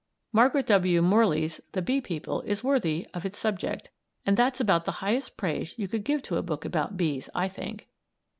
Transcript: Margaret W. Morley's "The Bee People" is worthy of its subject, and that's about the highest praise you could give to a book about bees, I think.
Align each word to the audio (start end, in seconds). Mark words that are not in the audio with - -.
Margaret 0.31 0.65
W. 0.65 0.99
Morley's 0.99 1.61
"The 1.73 1.81
Bee 1.83 2.01
People" 2.01 2.41
is 2.41 2.63
worthy 2.63 3.05
of 3.13 3.23
its 3.23 3.37
subject, 3.37 3.91
and 4.25 4.35
that's 4.35 4.59
about 4.59 4.85
the 4.85 4.93
highest 4.97 5.37
praise 5.37 5.77
you 5.77 5.87
could 5.87 6.03
give 6.03 6.23
to 6.23 6.37
a 6.37 6.41
book 6.41 6.65
about 6.65 6.97
bees, 6.97 7.29
I 7.35 7.47
think. 7.47 7.87